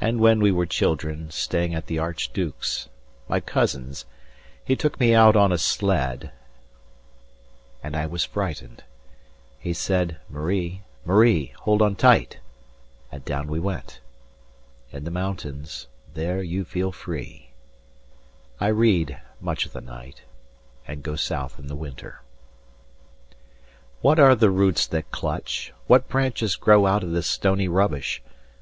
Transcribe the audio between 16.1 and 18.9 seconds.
there you feel free. I